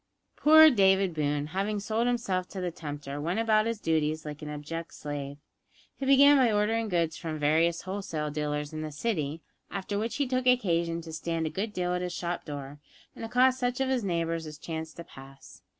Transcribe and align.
Poor 0.35 0.71
David 0.71 1.13
Boone, 1.13 1.45
having 1.53 1.79
sold 1.79 2.07
himself 2.07 2.47
to 2.47 2.59
the 2.59 2.71
tempter, 2.71 3.21
went 3.21 3.39
about 3.39 3.67
his 3.67 3.79
duties 3.79 4.25
like 4.25 4.41
an 4.41 4.49
abject 4.49 4.95
slave. 4.95 5.37
He 5.95 6.07
began 6.07 6.37
by 6.37 6.51
ordering 6.51 6.89
goods 6.89 7.17
from 7.17 7.37
various 7.37 7.83
wholesale 7.83 8.31
dealers 8.31 8.73
in 8.73 8.81
the 8.81 8.91
city, 8.91 9.41
after 9.69 9.99
which 9.99 10.15
he 10.15 10.25
took 10.25 10.47
occasion 10.47 11.01
to 11.01 11.13
stand 11.13 11.45
a 11.45 11.51
good 11.51 11.71
deal 11.71 11.93
at 11.93 12.01
his 12.01 12.13
shop 12.13 12.45
door 12.45 12.79
and 13.15 13.23
accost 13.23 13.59
such 13.59 13.79
of 13.79 13.89
his 13.89 14.03
neighbours 14.03 14.47
as 14.47 14.57
chanced 14.57 14.95
to 14.95 15.03
pass. 15.03 15.61